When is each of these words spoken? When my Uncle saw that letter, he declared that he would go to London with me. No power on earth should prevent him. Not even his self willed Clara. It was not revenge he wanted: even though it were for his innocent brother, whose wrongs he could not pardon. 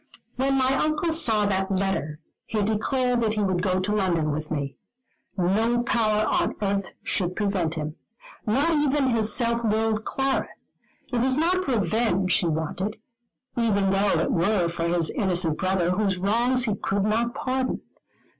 When 0.35 0.55
my 0.57 0.73
Uncle 0.83 1.11
saw 1.11 1.45
that 1.45 1.69
letter, 1.69 2.19
he 2.47 2.63
declared 2.63 3.21
that 3.21 3.35
he 3.35 3.41
would 3.43 3.61
go 3.61 3.79
to 3.79 3.93
London 3.95 4.31
with 4.31 4.49
me. 4.49 4.75
No 5.37 5.83
power 5.83 6.25
on 6.25 6.55
earth 6.59 6.87
should 7.03 7.35
prevent 7.35 7.75
him. 7.75 7.97
Not 8.47 8.71
even 8.73 9.11
his 9.11 9.31
self 9.31 9.63
willed 9.63 10.03
Clara. 10.03 10.49
It 11.13 11.21
was 11.21 11.37
not 11.37 11.67
revenge 11.67 12.33
he 12.39 12.47
wanted: 12.47 12.97
even 13.55 13.91
though 13.91 14.19
it 14.19 14.31
were 14.31 14.69
for 14.69 14.87
his 14.87 15.11
innocent 15.11 15.59
brother, 15.59 15.91
whose 15.91 16.17
wrongs 16.17 16.63
he 16.65 16.73
could 16.73 17.03
not 17.03 17.35
pardon. 17.35 17.81